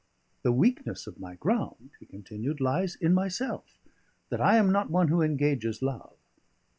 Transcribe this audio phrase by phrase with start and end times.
[0.41, 3.77] The weakness of my ground," he continued, "lies in myself,
[4.29, 6.17] that I am not one who engages love.